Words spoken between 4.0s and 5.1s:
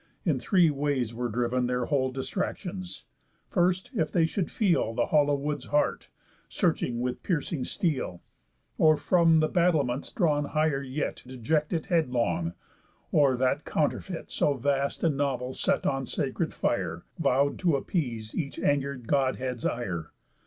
they should feel The